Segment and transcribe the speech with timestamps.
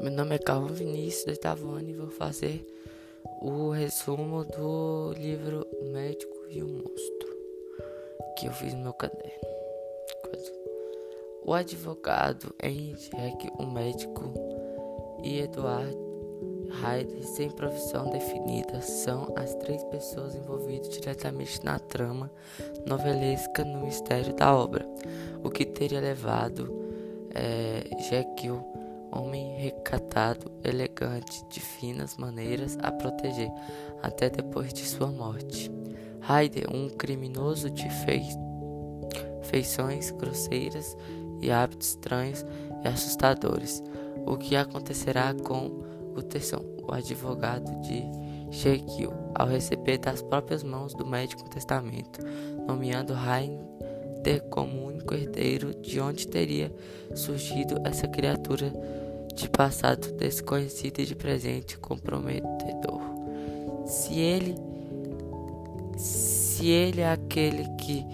[0.00, 2.64] Meu nome é Calvin Vinícius, do oitavo ano, e vou fazer
[3.42, 7.36] o resumo do livro Médico e o Monstro,
[8.36, 9.40] que eu fiz no meu caderno.
[11.44, 14.32] O advogado Henry Jack, o médico
[15.24, 15.98] e Eduardo
[16.70, 22.30] Ryder, sem profissão definida, são as três pessoas envolvidas diretamente na trama
[22.86, 24.86] novelesca no mistério da obra,
[25.42, 26.72] o que teria levado
[27.34, 28.77] é, Jekyll
[29.12, 33.50] homem recatado, elegante, de finas maneiras, a proteger
[34.02, 35.70] até depois de sua morte.
[36.20, 38.22] Hyde, um criminoso de fei
[39.48, 40.96] feições grosseiras
[41.40, 42.44] e hábitos estranhos
[42.84, 43.82] e assustadores.
[44.26, 45.84] O que acontecerá com
[46.16, 48.02] Utterson, o advogado de
[48.50, 52.20] Jekyll, ao receber das próprias mãos do médico um testamento,
[52.66, 53.14] nomeando
[54.18, 56.72] Hyde como único herdeiro de onde teria
[57.14, 58.72] surgido essa criatura
[59.34, 63.00] de passado desconhecido e de presente comprometedor.
[63.86, 64.56] Se ele
[65.96, 68.04] se ele é aquele que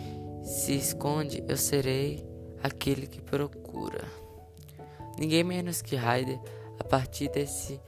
[0.42, 2.24] se esconde, eu serei
[2.62, 4.04] aquele que procura.
[5.18, 6.38] Ninguém menos que Ryder.
[6.78, 7.80] A partir desse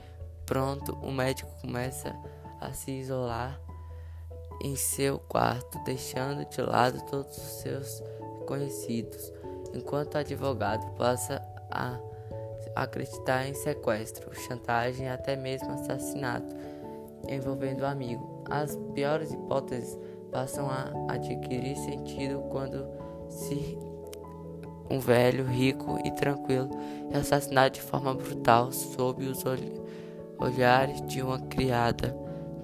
[0.46, 2.14] pronto, o médico começa
[2.60, 3.60] a se isolar
[4.62, 8.02] em seu quarto, deixando de lado todos os seus
[8.46, 9.32] conhecidos,
[9.74, 11.98] enquanto o advogado passa a
[12.74, 16.54] acreditar em sequestro, chantagem e até mesmo assassinato
[17.28, 18.44] envolvendo o amigo.
[18.48, 19.98] As piores hipóteses
[20.30, 22.86] passam a adquirir sentido quando
[23.28, 23.78] se
[24.88, 26.70] um velho rico e tranquilo
[27.10, 29.42] é assassinado de forma brutal sob os
[30.38, 32.14] olhares de uma criada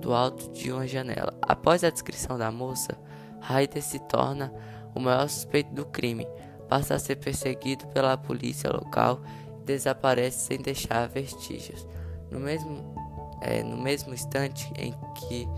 [0.03, 1.33] do alto de uma janela.
[1.41, 2.98] Após a descrição da moça,
[3.41, 4.53] Ryder se torna
[4.94, 6.27] o maior suspeito do crime,
[6.69, 9.20] passa a ser perseguido pela polícia local
[9.64, 11.86] desaparece sem deixar vestígios.
[12.31, 12.94] No mesmo,
[13.41, 15.49] é, no mesmo instante em que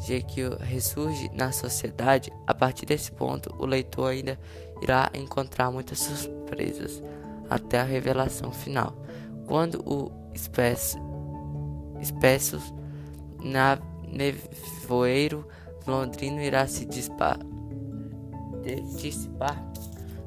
[0.00, 4.38] Jekyll ressurge na sociedade, a partir desse ponto o leitor ainda
[4.80, 7.02] irá encontrar muitas surpresas
[7.48, 8.94] até a revelação final.
[9.46, 10.98] Quando o espesso,
[12.00, 12.72] espessos
[13.42, 15.46] na nevoeiro
[15.86, 17.38] londrino irá se dissipar,
[18.96, 19.62] dissipar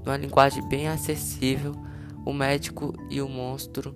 [0.05, 1.73] numa linguagem bem acessível
[2.25, 3.95] o Médico e o Monstro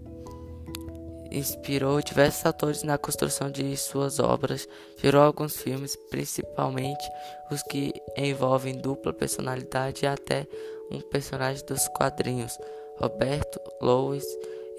[1.31, 4.67] inspirou diversos atores na construção de suas obras,
[4.97, 7.03] gerou alguns filmes, principalmente
[7.51, 10.47] os que envolvem dupla personalidade e até
[10.91, 12.57] um personagem dos quadrinhos.
[12.99, 14.25] Roberto Louis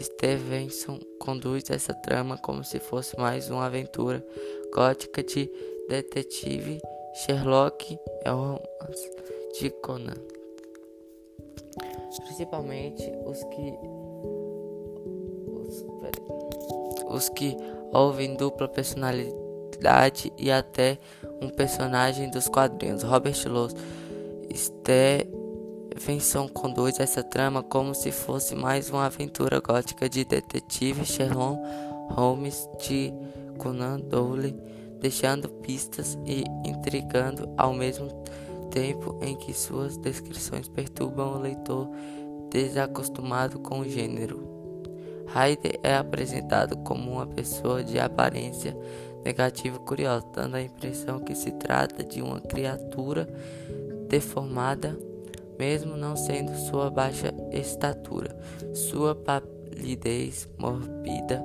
[0.00, 4.25] Stevenson conduz essa trama como se fosse mais uma aventura
[4.72, 5.50] gótica de
[5.88, 6.81] detetive
[7.14, 9.10] Sherlock Holmes
[9.59, 10.38] de Conan
[12.38, 13.75] principalmente os que
[15.66, 15.84] os,
[17.09, 17.56] os que
[17.92, 20.98] ouvem dupla personalidade e até
[21.41, 23.03] um personagem dos quadrinhos.
[23.03, 23.75] Robert Louis
[25.98, 31.60] Stevenson conduz essa trama como se fosse mais uma aventura gótica de detetive Sherlock
[32.10, 33.12] Holmes de
[33.59, 34.54] Conan Doyle,
[35.00, 38.09] deixando pistas e intrigando ao mesmo
[38.70, 41.91] tempo em que suas descrições perturbam o leitor
[42.48, 44.47] desacostumado com o gênero.
[45.26, 48.75] Hyde é apresentado como uma pessoa de aparência
[49.25, 53.28] negativa curiosa, dando a impressão que se trata de uma criatura
[54.09, 54.97] deformada,
[55.59, 58.37] mesmo não sendo sua baixa estatura,
[58.75, 61.43] sua palidez morbida,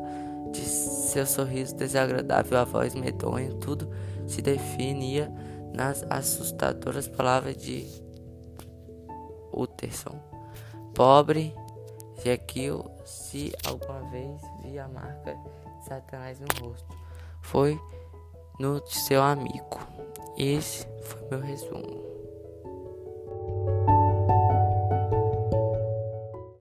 [0.51, 3.90] de seu sorriso desagradável, a voz medonha, tudo
[4.28, 5.31] se definia
[5.74, 7.88] nas assustadoras palavras de
[9.51, 10.16] Utterson.
[10.94, 11.56] Pobre
[12.24, 16.95] Jekyll, se alguma vez via a marca de Satanás no rosto,
[17.41, 17.80] foi
[18.59, 19.80] no seu amigo.
[20.38, 22.12] Esse foi meu resumo.